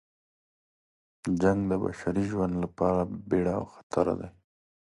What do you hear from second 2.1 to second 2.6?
ژوند